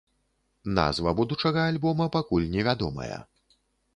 [0.77, 3.21] Назва будучага альбома пакуль невядомая.